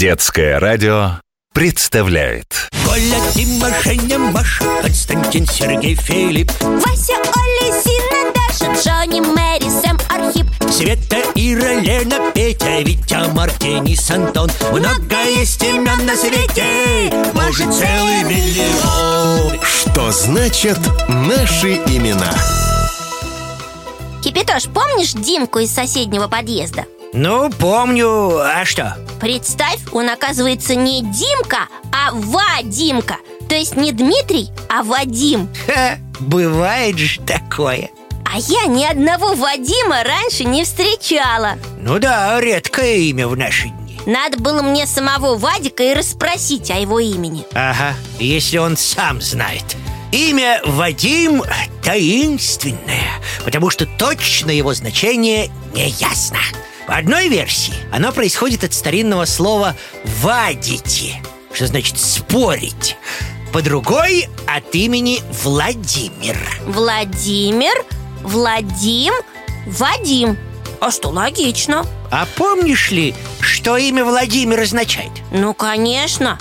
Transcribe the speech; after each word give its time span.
Детское 0.00 0.58
радио 0.58 1.20
представляет. 1.52 2.70
Коля, 2.86 3.20
Дима, 3.34 3.68
Женя, 3.84 4.18
Маша, 4.18 4.64
Константин, 4.80 5.46
Сергей, 5.46 5.94
Филипп, 5.94 6.50
Вася, 6.62 7.12
Оля, 7.18 7.82
Зина, 7.82 8.32
Даша, 8.34 8.72
Джонни, 8.80 9.20
Мэри, 9.20 9.68
Сэм, 9.68 9.98
Архип. 10.08 10.46
Света, 10.72 11.18
Ира, 11.34 11.74
Лена, 11.80 12.32
Петя, 12.34 12.80
Витя, 12.80 13.30
Марк, 13.34 13.58
Денис, 13.58 14.10
Антон. 14.10 14.50
Много 14.72 15.22
есть 15.36 15.62
имен 15.62 16.06
на 16.06 16.16
свете, 16.16 17.12
может 17.34 17.70
целый 17.70 18.22
миллион. 18.24 19.60
Что 19.62 20.10
значит 20.12 20.78
наши 21.08 21.74
имена? 21.74 22.32
Кипятош, 24.24 24.64
помнишь 24.64 25.12
Димку 25.12 25.58
из 25.58 25.70
соседнего 25.70 26.26
подъезда? 26.26 26.86
Ну, 27.12 27.50
помню, 27.50 28.38
а 28.38 28.64
что? 28.64 28.96
Представь, 29.20 29.80
он 29.92 30.08
оказывается 30.08 30.76
не 30.76 31.02
Димка, 31.02 31.68
а 31.92 32.12
Вадимка. 32.12 33.16
То 33.48 33.56
есть 33.56 33.76
не 33.76 33.90
Дмитрий, 33.90 34.48
а 34.68 34.84
Вадим. 34.84 35.48
Ха, 35.66 35.98
бывает 36.20 36.98
же 36.98 37.20
такое. 37.20 37.90
А 38.24 38.38
я 38.38 38.66
ни 38.66 38.84
одного 38.84 39.34
Вадима 39.34 40.04
раньше 40.04 40.44
не 40.44 40.62
встречала. 40.62 41.58
Ну 41.80 41.98
да, 41.98 42.40
редкое 42.40 42.98
имя 42.98 43.26
в 43.26 43.36
наши 43.36 43.68
дни. 43.68 44.00
Надо 44.06 44.38
было 44.38 44.62
мне 44.62 44.86
самого 44.86 45.36
Вадика 45.36 45.82
и 45.82 45.94
расспросить 45.94 46.70
о 46.70 46.78
его 46.78 47.00
имени. 47.00 47.44
Ага, 47.54 47.94
если 48.20 48.58
он 48.58 48.76
сам 48.76 49.20
знает 49.20 49.64
Имя 50.12 50.60
Вадим 50.64 51.42
таинственное, 51.84 53.20
потому 53.44 53.70
что 53.70 53.86
точно 53.86 54.50
его 54.50 54.74
значение 54.74 55.50
не 55.72 55.88
ясно. 55.88 56.38
По 56.86 56.96
одной 56.96 57.28
версии 57.28 57.74
оно 57.92 58.10
происходит 58.10 58.64
от 58.64 58.74
старинного 58.74 59.24
слова 59.24 59.76
«вадите», 60.20 61.22
что 61.52 61.66
значит 61.66 61.98
«спорить». 61.98 62.96
По 63.52 63.62
другой– 63.62 64.28
от 64.46 64.74
имени 64.74 65.20
Владимир. 65.42 66.36
Владимир, 66.66 67.84
Владим, 68.22 69.12
Вадим 69.66 70.36
А 70.80 70.90
что, 70.90 71.08
логично 71.10 71.84
А 72.10 72.26
помнишь 72.36 72.90
ли, 72.90 73.14
что 73.40 73.76
имя 73.76 74.04
Владимир 74.04 74.60
означает? 74.60 75.10
Ну, 75.32 75.54
конечно 75.54 76.38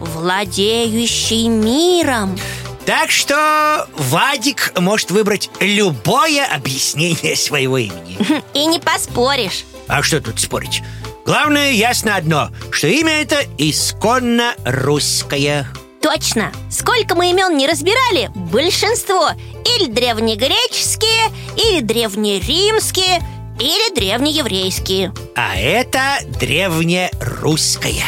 Владеющий 0.00 1.48
миром 1.48 2.38
Так 2.86 3.10
что 3.10 3.86
Вадик 3.96 4.72
может 4.78 5.10
выбрать 5.10 5.50
любое 5.60 6.44
объяснение 6.44 7.36
своего 7.36 7.78
имени. 7.78 8.18
И 8.54 8.66
не 8.66 8.80
поспоришь 8.80 9.64
А 9.88 10.02
что 10.02 10.20
тут 10.20 10.40
спорить? 10.40 10.82
Главное, 11.24 11.70
ясно 11.70 12.16
одно, 12.16 12.50
что 12.72 12.88
имя 12.88 13.22
это 13.22 13.44
исконно 13.56 14.54
русское. 14.64 15.66
Точно 16.02 16.52
Сколько 16.68 17.14
мы 17.14 17.30
имен 17.30 17.56
не 17.56 17.68
разбирали 17.68 18.28
Большинство 18.34 19.28
Или 19.64 19.88
древнегреческие 19.88 21.30
Или 21.56 21.80
древнеримские 21.80 23.20
Или 23.60 23.94
древнееврейские 23.94 25.14
А 25.36 25.54
это 25.56 26.18
древнерусское. 26.40 28.02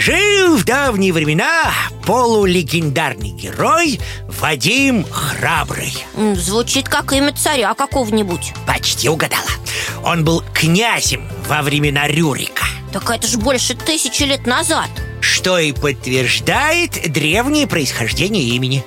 Жил 0.00 0.56
в 0.56 0.64
давние 0.64 1.12
времена 1.12 1.74
полулегендарный 2.06 3.32
герой 3.32 4.00
Вадим 4.40 5.04
Храбрый. 5.04 5.92
Звучит 6.36 6.88
как 6.88 7.12
имя 7.12 7.34
царя 7.34 7.74
какого-нибудь 7.74 8.54
Почти 8.66 9.10
угадала. 9.10 9.50
Он 10.02 10.24
был 10.24 10.42
князем 10.54 11.28
во 11.46 11.60
времена 11.60 12.08
Рюрика. 12.08 12.64
Так 12.94 13.10
это 13.10 13.28
же 13.28 13.36
больше 13.36 13.74
тысячи 13.74 14.22
лет 14.22 14.46
назад 14.46 14.88
Что 15.20 15.58
и 15.58 15.72
подтверждает 15.72 17.12
древнее 17.12 17.66
происхождение 17.66 18.44
имени. 18.44 18.82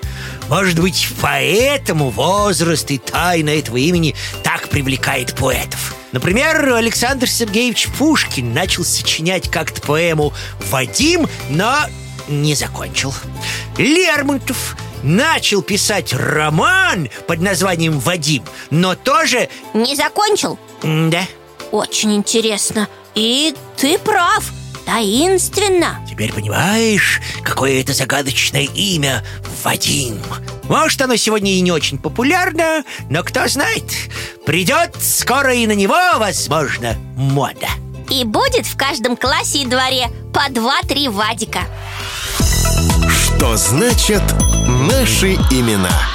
Может 0.50 0.80
быть, 0.80 1.10
поэтому 1.22 2.10
возраст 2.10 2.90
и 2.90 2.98
тайна 2.98 3.52
этого 3.52 3.78
имени 3.78 4.16
так 4.42 4.68
привлекает 4.68 5.36
поэтов. 5.36 5.96
Например, 6.14 6.74
Александр 6.76 7.28
Сергеевич 7.28 7.90
Пушкин 7.98 8.54
начал 8.54 8.86
сочинять 8.86 9.50
как-то 9.50 9.82
поэму 9.82 10.32
«Вадим», 10.70 11.28
но 11.50 11.76
не 12.28 12.56
закончил. 12.56 13.14
Лермонтов 13.78 14.78
начал 15.02 15.62
писать 15.64 16.14
роман 16.14 17.10
под 17.28 17.42
названием 17.42 18.00
«Вадим», 18.00 18.44
но 18.70 18.96
тоже... 18.96 19.50
Не 19.74 19.96
закончил? 19.96 20.58
Да, 20.84 21.28
Очень 21.72 22.16
интересно. 22.16 22.88
И 23.16 23.56
ты 23.76 23.98
прав. 23.98 24.52
Таинственно. 24.86 26.06
Теперь 26.10 26.34
понимаешь, 26.34 27.22
какое 27.42 27.80
это 27.80 27.94
загадочное 27.94 28.68
имя 28.76 29.24
Вадим 29.64 30.22
Может, 30.64 31.02
оно 31.02 31.16
сегодня 31.16 31.52
и 31.52 31.62
не 31.62 31.72
очень 31.72 31.98
популярно, 31.98 32.84
но 33.10 33.24
кто 33.24 33.48
знает 33.48 33.84
Придет 34.46 34.96
скоро 35.02 35.54
и 35.54 35.68
на 35.68 35.74
него, 35.74 35.98
возможно, 36.18 36.96
мода 37.16 37.68
И 38.10 38.24
будет 38.24 38.66
в 38.66 38.78
каждом 38.78 39.18
классе 39.18 39.60
и 39.60 39.66
дворе 39.66 40.08
по 40.34 40.52
два-три 40.52 41.10
Вадика 41.10 41.62
Что 42.40 43.58
значит 43.58 44.24
наши 44.68 45.34
имена? 45.52 46.13